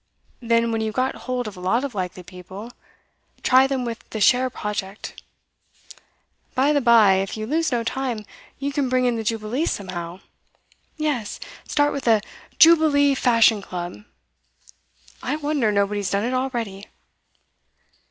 Then, 0.41 0.71
when 0.71 0.81
you've 0.81 0.95
got 0.95 1.13
hold 1.29 1.47
of 1.47 1.55
a 1.55 1.59
lot 1.59 1.83
of 1.83 1.93
likely 1.93 2.23
people, 2.23 2.71
try 3.43 3.67
them 3.67 3.85
with 3.85 3.99
the 4.09 4.19
share 4.19 4.49
project. 4.49 5.21
By 6.55 6.73
the 6.73 6.81
bye, 6.81 7.17
if 7.17 7.37
you 7.37 7.45
lose 7.45 7.71
no 7.71 7.83
time, 7.83 8.25
you 8.57 8.71
can 8.73 8.89
bring 8.89 9.05
in 9.05 9.15
the 9.15 9.23
Jubilee 9.23 9.67
somehow. 9.67 10.19
Yes, 10.97 11.39
start 11.67 11.93
with 11.93 12.05
the 12.05 12.23
"Jubilee 12.57 13.13
Fashion 13.13 13.61
Club." 13.61 14.05
I 15.21 15.35
wonder 15.35 15.71
nobody's 15.71 16.09
done 16.09 16.23
it 16.23 16.33
already. 16.33 16.87